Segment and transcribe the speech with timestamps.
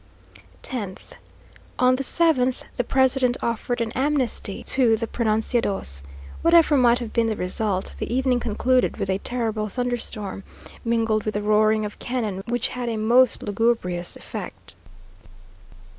[0.63, 1.11] 10th.
[1.77, 6.01] On the 7th, the president offered an amnesty to the pronunciados.
[6.41, 10.43] Whatever might have been the result, the evening concluded with a terrible thunderstorm,
[10.83, 14.75] mingled with the roaring of cannon, which had a most lugubrious effect.